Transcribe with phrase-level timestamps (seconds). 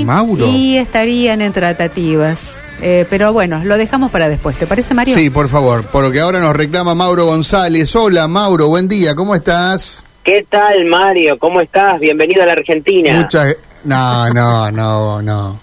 [0.00, 0.46] y, Mauro.
[0.46, 2.62] y estarían en tratativas.
[2.82, 4.56] Eh, pero bueno, lo dejamos para después.
[4.56, 5.14] ¿Te parece, Mario?
[5.14, 7.94] Sí, por favor, porque ahora nos reclama Mauro González.
[7.96, 10.04] Hola, Mauro, buen día, ¿cómo estás?
[10.24, 11.38] ¿Qué tal, Mario?
[11.38, 11.98] ¿Cómo estás?
[12.00, 13.14] Bienvenido a la Argentina.
[13.20, 13.56] Muchas...
[13.84, 15.58] No, no, no, no.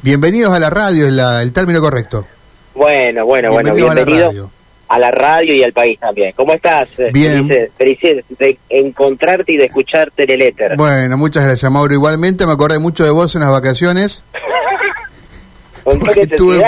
[0.00, 2.26] Bienvenidos a la radio, es la- el término correcto.
[2.74, 4.50] Bueno, bueno, bueno, Bienvenidos a la bienvenido radio.
[4.92, 6.34] A la radio y al país también.
[6.36, 6.90] ¿Cómo estás?
[6.98, 7.48] Eh, Bien.
[7.78, 10.76] Felices, de encontrarte y de escucharte en el éter.
[10.76, 11.94] Bueno, muchas gracias, Mauro.
[11.94, 14.24] Igualmente me acordé mucho de vos en las vacaciones.
[15.84, 16.62] ¿Con qué Porque estuve.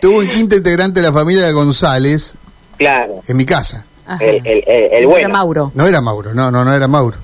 [0.00, 2.36] Tuve un quinto integrante de la familia de González
[2.76, 3.84] Claro, en mi casa.
[4.20, 5.28] El, el, el, el Era bueno.
[5.28, 5.72] Mauro.
[5.74, 7.16] No era Mauro, no, no, no era Mauro.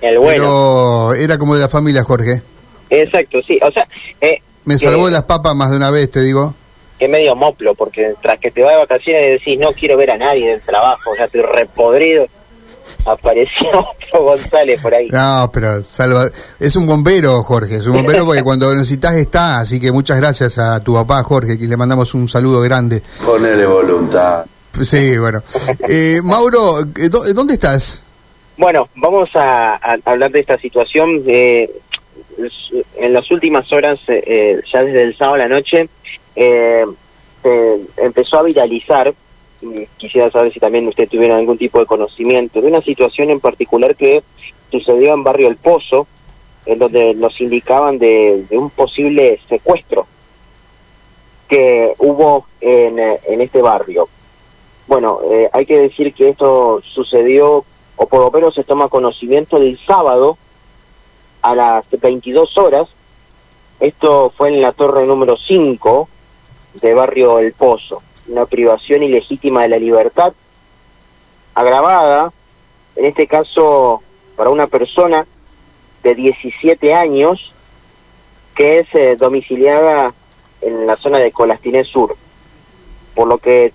[0.00, 0.32] El bueno.
[0.32, 2.42] Pero era como de la familia Jorge.
[2.88, 3.58] Exacto, sí.
[3.62, 3.86] O sea,
[4.20, 6.54] eh, Me salvó de las papas más de una vez, te digo.
[7.02, 10.12] Que medio moplo, porque tras que te vas de vacaciones y decís, no quiero ver
[10.12, 12.26] a nadie del trabajo, ya estoy repodrido,
[13.04, 15.08] apareció otro González por ahí.
[15.10, 16.28] No, pero salva...
[16.60, 17.76] es un bombero, Jorge.
[17.76, 19.58] Es un bombero porque cuando lo necesitas está.
[19.58, 23.02] Así que muchas gracias a tu papá, Jorge, que le mandamos un saludo grande.
[23.24, 24.44] Ponele voluntad.
[24.80, 25.42] Sí, bueno.
[25.88, 28.04] Eh, Mauro, eh, ¿dó- ¿dónde estás?
[28.56, 31.22] Bueno, vamos a, a hablar de esta situación.
[31.26, 31.68] eh,
[32.96, 35.88] en las últimas horas, eh, eh, ya desde el sábado a la noche,
[36.36, 36.84] eh,
[37.42, 39.14] se empezó a viralizar.
[39.96, 43.94] Quisiera saber si también usted tuviera algún tipo de conocimiento de una situación en particular
[43.94, 44.22] que
[44.70, 46.06] sucedió en Barrio El Pozo,
[46.66, 50.06] en donde nos indicaban de, un posible secuestro
[51.48, 54.08] que hubo en, en este barrio.
[54.86, 57.64] Bueno, eh, hay que decir que esto sucedió,
[57.96, 60.36] o por lo menos se toma conocimiento del sábado
[61.40, 62.88] a las 22 horas.
[63.80, 66.08] Esto fue en la torre número 5
[66.80, 70.32] de barrio El Pozo, una privación ilegítima de la libertad,
[71.54, 72.32] agravada,
[72.96, 74.02] en este caso
[74.36, 75.26] para una persona
[76.02, 77.54] de 17 años
[78.54, 80.12] que es eh, domiciliada
[80.60, 82.16] en la zona de Colastiné Sur,
[83.14, 83.72] por lo que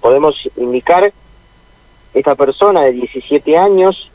[0.00, 1.12] podemos indicar
[2.14, 4.10] esta persona de 17 años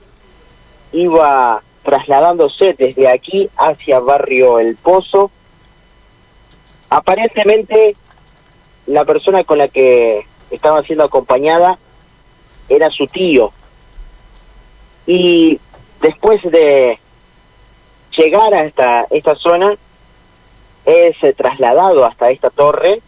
[0.92, 5.32] iba trasladándose desde aquí hacia barrio El Pozo.
[6.90, 7.96] Aparentemente
[8.88, 11.78] la persona con la que estaba siendo acompañada
[12.70, 13.52] era su tío.
[15.06, 15.60] Y
[16.02, 17.00] después de
[18.18, 19.76] llegar a esta, esta zona,
[20.86, 23.02] es trasladado hasta esta torre,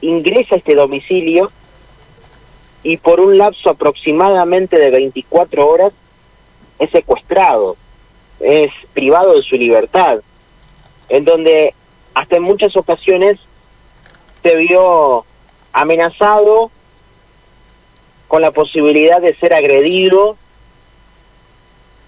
[0.00, 1.50] ingresa a este domicilio
[2.82, 5.92] y por un lapso aproximadamente de 24 horas
[6.78, 7.76] es secuestrado,
[8.38, 10.20] es privado de su libertad,
[11.08, 11.74] en donde
[12.14, 13.38] hasta en muchas ocasiones
[14.42, 15.24] se vio
[15.72, 16.70] amenazado
[18.28, 20.36] con la posibilidad de ser agredido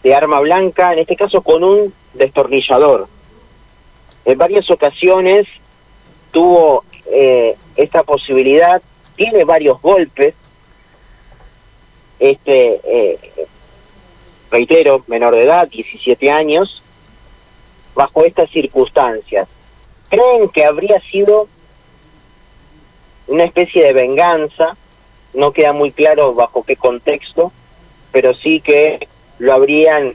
[0.02, 3.08] de arma blanca, en este caso con un destornillador.
[4.24, 5.46] En varias ocasiones
[6.30, 8.82] tuvo eh, esta posibilidad,
[9.16, 10.34] tiene varios golpes,
[12.18, 13.18] este, eh,
[14.50, 16.82] reitero, menor de edad, 17 años,
[17.94, 19.48] bajo estas circunstancias.
[20.08, 21.48] ¿Creen que habría sido
[23.32, 24.76] una especie de venganza?
[25.32, 27.50] No queda muy claro bajo qué contexto,
[28.12, 30.14] pero sí que lo habrían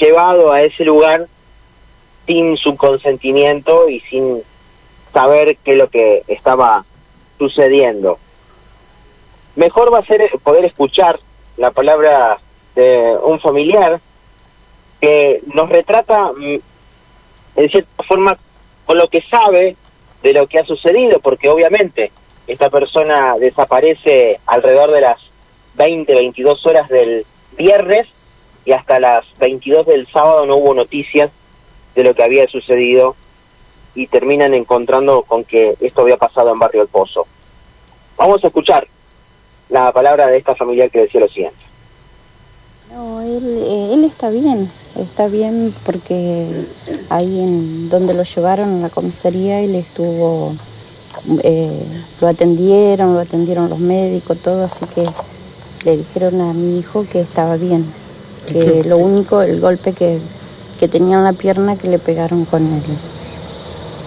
[0.00, 1.26] llevado a ese lugar
[2.26, 4.42] sin su consentimiento y sin
[5.12, 6.84] saber qué es lo que estaba
[7.36, 8.18] sucediendo.
[9.56, 11.18] Mejor va a ser poder escuchar
[11.56, 12.38] la palabra
[12.76, 14.00] de un familiar
[15.00, 16.56] que nos retrata mm,
[17.56, 18.38] en cierta forma
[18.86, 19.76] con lo que sabe
[20.22, 22.12] de lo que ha sucedido, porque obviamente
[22.46, 25.18] esta persona desaparece alrededor de las
[25.74, 27.24] 20, 22 horas del
[27.56, 28.08] viernes
[28.64, 31.30] y hasta las 22 del sábado no hubo noticias
[31.94, 33.16] de lo que había sucedido
[33.94, 37.26] y terminan encontrando con que esto había pasado en Barrio El Pozo.
[38.16, 38.86] Vamos a escuchar
[39.68, 41.62] la palabra de esta familiar que decía lo siguiente.
[42.92, 46.46] No, él, eh, él está bien, está bien porque
[47.08, 50.54] ahí en donde lo llevaron a la comisaría él estuvo,
[51.42, 51.84] eh,
[52.20, 55.04] lo atendieron, lo atendieron los médicos, todo, así que
[55.84, 57.86] le dijeron a mi hijo que estaba bien,
[58.46, 60.18] que lo único, el golpe que,
[60.78, 62.82] que tenía en la pierna que le pegaron con el,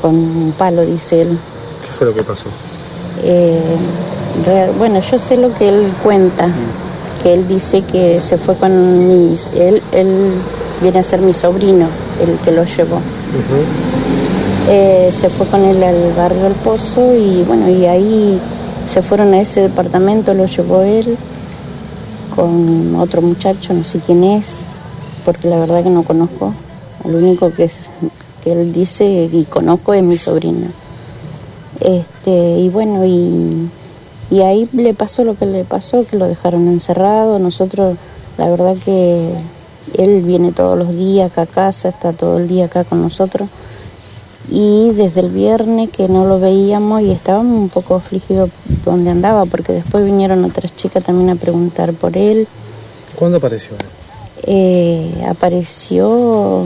[0.01, 1.37] con un palo, dice él.
[1.85, 2.47] ¿Qué fue lo que pasó?
[3.23, 3.59] Eh,
[4.77, 6.49] bueno, yo sé lo que él cuenta,
[7.23, 10.33] que él dice que se fue con mis, él, él
[10.81, 11.87] viene a ser mi sobrino,
[12.21, 12.99] el que lo llevó.
[14.67, 18.39] Eh, se fue con él al barrio del Pozo y bueno, y ahí
[18.91, 21.17] se fueron a ese departamento, lo llevó él
[22.35, 24.47] con otro muchacho, no sé quién es,
[25.23, 26.53] porque la verdad que no conozco.
[27.03, 27.89] El único que, es-
[28.43, 30.67] que él dice y conozco es mi sobrino.
[31.79, 33.69] Este, y bueno, y,
[34.31, 37.37] y ahí le pasó lo que le pasó, que lo dejaron encerrado.
[37.37, 37.97] Nosotros,
[38.37, 39.29] la verdad que
[39.97, 43.47] él viene todos los días acá a casa, está todo el día acá con nosotros.
[44.49, 48.51] Y desde el viernes que no lo veíamos y estábamos un poco afligidos
[48.83, 52.47] donde andaba, porque después vinieron otras chicas también a preguntar por él.
[53.15, 53.75] ¿Cuándo apareció?
[54.43, 56.65] Eh, apareció,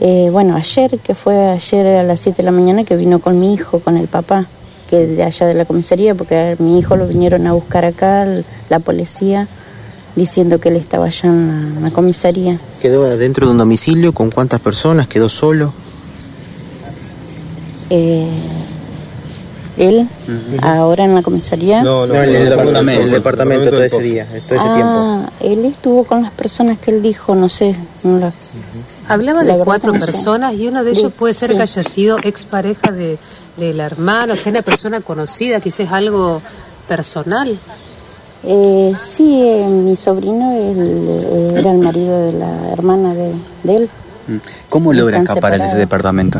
[0.00, 3.38] eh, bueno, ayer, que fue ayer a las 7 de la mañana, que vino con
[3.38, 4.46] mi hijo, con el papá,
[4.88, 8.26] que de allá de la comisaría, porque a mi hijo lo vinieron a buscar acá,
[8.70, 9.46] la policía,
[10.16, 12.58] diciendo que él estaba allá en la, en la comisaría.
[12.80, 14.14] ¿Quedó dentro de un domicilio?
[14.14, 15.08] ¿Con cuántas personas?
[15.08, 15.74] ¿Quedó solo?
[17.90, 18.28] Eh,
[19.76, 20.08] él,
[20.60, 21.82] ahora en la comisaría.
[21.84, 24.48] No, no, No, en el el departamento, el departamento departamento todo ese día, todo ese
[24.48, 24.74] tiempo.
[24.74, 28.32] ah, él estuvo con las personas que él dijo, no sé, no la-
[29.08, 30.00] Hablaba La de cuatro sé.
[30.00, 31.56] personas y uno de ellos puede ser sí.
[31.56, 33.18] que haya sido expareja de,
[33.56, 36.42] de la hermana, o sea, una persona conocida, quizás algo
[36.88, 37.56] personal.
[38.44, 43.32] Eh, sí, eh, mi sobrino él, eh, era el marido de la hermana de,
[43.62, 43.88] de él.
[44.68, 46.38] ¿Cómo logra escapar de ese departamento?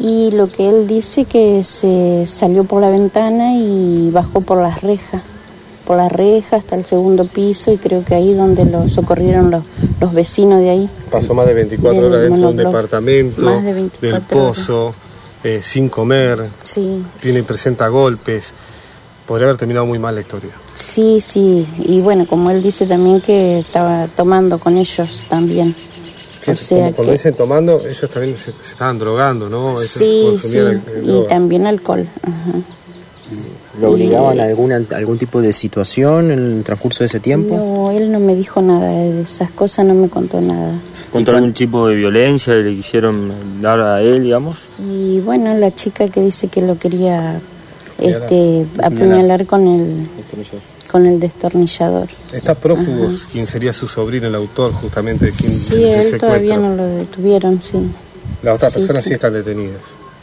[0.00, 4.82] Y lo que él dice que se salió por la ventana y bajó por las
[4.82, 5.22] rejas,
[5.86, 9.64] por las rejas hasta el segundo piso y creo que ahí donde lo socorrieron los,
[10.00, 10.90] los vecinos de ahí.
[11.10, 14.94] Pasó más de 24 Del horas dentro de un departamento, Más de 24 del pozo,
[15.44, 18.52] eh, sin comer, Sí, tiene presenta golpes.
[19.26, 20.50] Podría haber terminado muy mal la historia.
[20.74, 21.66] sí, sí.
[21.78, 25.74] Y bueno, como él dice también que estaba tomando con ellos también.
[26.44, 29.72] Que O sea cuando que- dicen tomando, ellos también se, se estaban drogando, ¿no?
[29.72, 30.58] Ellos Sí, sí,
[31.04, 32.06] y también alcohol.
[32.22, 32.58] ajá.
[33.80, 37.56] ¿Lo obligaban a alguna, algún tipo de situación en el transcurso de ese tiempo?
[37.56, 40.78] No, él no me dijo nada de esas cosas, no me contó nada.
[41.10, 44.58] ¿Contra algún tipo de violencia le quisieron dar a él, digamos?
[44.78, 47.40] Y bueno, la chica que dice que lo quería
[47.96, 48.22] Apuñalar.
[48.22, 50.06] este, apuñalar con el,
[50.94, 52.06] con el destornillador.
[52.32, 56.56] Está prófugo quien sería su sobrino, el autor justamente de quien Sí, ese él todavía
[56.56, 57.78] no lo detuvieron, sí.
[58.44, 59.08] Las otras Sí, personas sí.
[59.08, 59.14] sí.
[59.14, 59.80] están detenidas.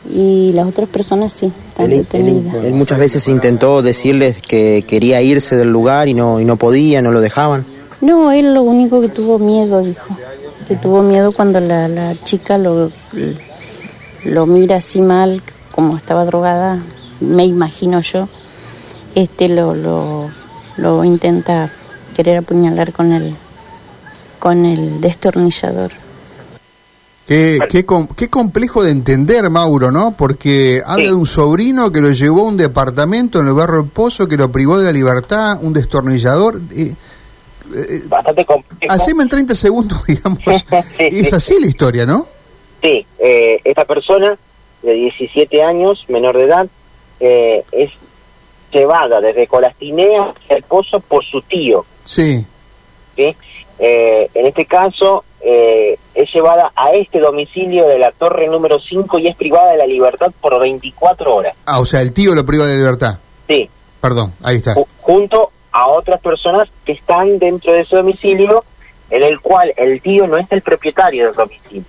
[0.10, 2.64] Y las otras personas sí, están Él, él- detenidas.
[2.64, 7.02] él muchas veces intentó decirles que quería irse del lugar y no, y no podía,
[7.02, 7.66] no lo dejaban.
[8.00, 10.16] No, él lo único que tuvo miedo, dijo.
[10.70, 12.94] Que tuvo miedo cuando la, la chica lo,
[14.24, 15.44] lo mira así mal,
[15.76, 16.82] como estaba drogada,
[17.20, 18.30] me imagino yo.
[19.16, 20.30] Este lo, lo,
[20.78, 21.72] lo intenta
[22.16, 23.36] querer apuñalar con el,
[24.40, 25.92] con el destornillador.
[27.28, 30.16] Qué, qué, com- qué complejo de entender, Mauro, ¿no?
[30.18, 31.10] Porque habla Sí.
[31.10, 34.36] de un sobrino que lo llevó a un departamento en el barrio El Pozo, que
[34.36, 36.60] lo privó de la libertad, un destornillador.
[36.76, 36.94] eh,
[38.08, 38.94] Bastante complejo.
[38.94, 40.40] haceme en 30 segundos, digamos.
[40.46, 40.54] Sí,
[41.00, 41.36] es sí.
[41.36, 42.28] así la historia, ¿no?
[42.82, 44.38] Sí, eh, esta persona
[44.82, 46.68] de 17 años, menor de edad,
[47.22, 47.92] eh, es
[48.72, 51.86] llevada desde Colastinea hacia el pozo por su tío.
[52.04, 52.46] Sí.
[53.16, 53.36] ¿sí?
[53.80, 59.18] Eh, en este caso, eh, es llevada a este domicilio de la torre número 5
[59.20, 61.56] y es privada de la libertad por 24 horas.
[61.66, 63.18] Ah, o sea, el tío lo priva de libertad.
[63.48, 63.70] Sí,
[64.00, 64.74] Perdón, ahí está.
[64.76, 68.64] ju- junto a otras personas que están dentro de ese domicilio,
[69.10, 71.84] en el cual el tío no es el propietario del domicilio.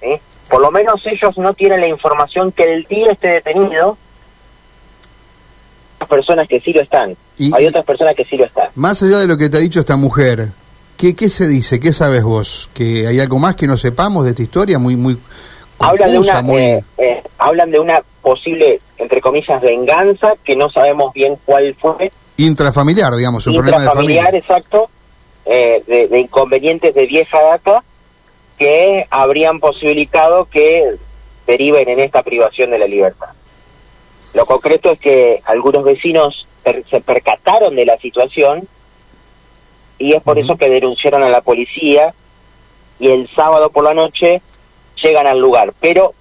[0.00, 0.08] ¿sí?
[0.50, 3.96] Por lo menos ellos no tienen la información que el tío esté detenido.
[6.08, 7.16] Personas que sí lo están.
[7.38, 8.68] Y- Hay otras personas que sí lo están.
[8.74, 10.48] Más allá de lo que te ha dicho esta mujer,
[10.96, 11.80] ¿qué, qué se dice?
[11.80, 12.68] ¿Qué sabes vos?
[12.74, 14.78] ¿Que hay algo más que no sepamos de esta historia?
[14.78, 15.18] Muy, muy
[15.78, 16.60] hablan de una muy...
[16.62, 22.10] eh, eh, hablan de una posible entre comillas venganza que no sabemos bien cuál fue
[22.36, 24.40] intrafamiliar, digamos, un problema de intrafamiliar familia.
[24.40, 24.88] exacto
[25.44, 27.82] eh, de, de inconvenientes de vieja data
[28.58, 30.94] que habrían posibilitado que
[31.46, 33.28] deriven en esta privación de la libertad
[34.34, 38.66] lo concreto es que algunos vecinos per- se percataron de la situación
[39.98, 42.12] y es por eso que denunciaron a la policía
[42.98, 44.42] y el sábado por la noche
[45.02, 45.72] llegan al lugar.
[45.80, 46.14] Pero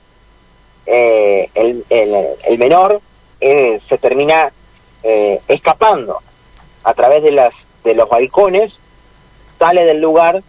[0.85, 2.15] eh, el, el,
[2.45, 3.01] el menor
[3.41, 4.51] eh, se termina
[5.03, 6.19] eh, escapando
[6.83, 7.53] a través de las
[7.83, 8.71] de los balcones
[9.59, 10.41] sale del lugar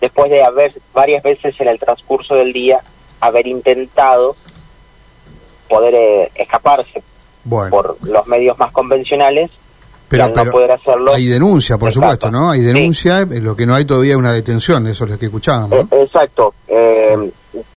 [0.00, 2.80] después de haber varias veces en el transcurso del día
[3.20, 4.36] haber intentado
[5.68, 7.02] poder eh, escaparse
[7.44, 9.50] Bueno, por los medios más convencionales
[10.08, 12.30] pero, y al pero no poder hacerlo hay denuncia, por supuesto.
[12.30, 12.50] ¿no?
[12.50, 15.86] Hay denuncia, lo que no hay todavía es una detención, eso es lo que escuchábamos,
[15.90, 16.54] Eh, exacto.
[16.68, 17.32] Eh,